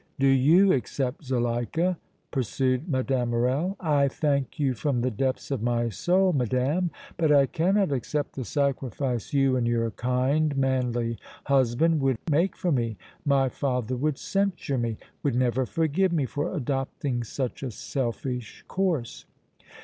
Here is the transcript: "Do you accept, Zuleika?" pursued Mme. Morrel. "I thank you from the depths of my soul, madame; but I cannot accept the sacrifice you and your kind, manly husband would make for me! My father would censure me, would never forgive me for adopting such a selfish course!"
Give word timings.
"Do 0.17 0.25
you 0.25 0.73
accept, 0.73 1.25
Zuleika?" 1.25 1.95
pursued 2.31 2.89
Mme. 2.89 3.25
Morrel. 3.29 3.75
"I 3.79 4.07
thank 4.07 4.57
you 4.57 4.73
from 4.73 5.01
the 5.01 5.11
depths 5.11 5.51
of 5.51 5.61
my 5.61 5.89
soul, 5.89 6.33
madame; 6.33 6.89
but 7.17 7.31
I 7.31 7.45
cannot 7.45 7.91
accept 7.91 8.33
the 8.33 8.43
sacrifice 8.43 9.31
you 9.31 9.55
and 9.55 9.67
your 9.67 9.91
kind, 9.91 10.57
manly 10.57 11.19
husband 11.45 12.01
would 12.01 12.17
make 12.31 12.57
for 12.57 12.71
me! 12.71 12.97
My 13.25 13.47
father 13.47 13.95
would 13.95 14.17
censure 14.17 14.79
me, 14.79 14.97
would 15.21 15.35
never 15.35 15.67
forgive 15.67 16.11
me 16.11 16.25
for 16.25 16.51
adopting 16.51 17.23
such 17.23 17.61
a 17.61 17.69
selfish 17.69 18.65
course!" 18.67 19.25